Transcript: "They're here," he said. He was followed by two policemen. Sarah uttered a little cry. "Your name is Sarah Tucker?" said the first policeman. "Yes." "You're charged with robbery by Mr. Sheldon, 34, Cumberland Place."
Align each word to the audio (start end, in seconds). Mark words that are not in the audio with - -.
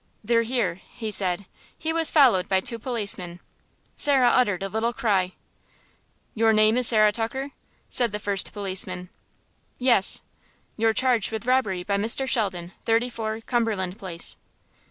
"They're 0.23 0.41
here," 0.41 0.81
he 0.89 1.11
said. 1.11 1.45
He 1.77 1.93
was 1.93 2.09
followed 2.09 2.49
by 2.49 2.59
two 2.59 2.79
policemen. 2.79 3.39
Sarah 3.95 4.29
uttered 4.29 4.63
a 4.63 4.67
little 4.67 4.93
cry. 4.93 5.33
"Your 6.33 6.53
name 6.53 6.75
is 6.75 6.87
Sarah 6.87 7.11
Tucker?" 7.11 7.51
said 7.87 8.11
the 8.11 8.17
first 8.17 8.51
policeman. 8.51 9.11
"Yes." 9.77 10.23
"You're 10.75 10.95
charged 10.95 11.31
with 11.31 11.45
robbery 11.45 11.83
by 11.83 11.97
Mr. 11.97 12.27
Sheldon, 12.27 12.71
34, 12.85 13.41
Cumberland 13.41 13.99
Place." 13.99 14.37